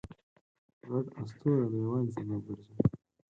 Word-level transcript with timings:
ګډ 0.89 1.05
اسطوره 1.21 1.65
د 1.71 1.73
یووالي 1.81 2.11
سبب 2.17 2.41
ګرځي. 2.47 2.75